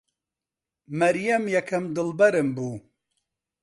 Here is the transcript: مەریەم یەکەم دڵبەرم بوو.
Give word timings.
مەریەم 0.99 1.43
یەکەم 1.55 1.83
دڵبەرم 1.95 2.47
بوو. 2.55 2.75